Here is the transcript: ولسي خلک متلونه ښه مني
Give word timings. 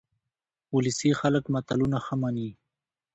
ولسي 0.75 1.11
خلک 1.21 1.43
متلونه 1.53 1.97
ښه 2.05 2.15
مني 2.21 2.49